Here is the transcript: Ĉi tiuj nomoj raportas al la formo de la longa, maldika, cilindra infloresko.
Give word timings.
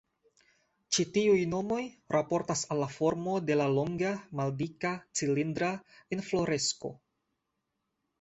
Ĉi 0.95 1.03
tiuj 1.15 1.41
nomoj 1.49 1.81
raportas 2.15 2.63
al 2.75 2.81
la 2.83 2.87
formo 2.93 3.35
de 3.49 3.57
la 3.61 3.67
longa, 3.73 4.13
maldika, 4.39 4.95
cilindra 5.21 5.69
infloresko. 6.19 6.91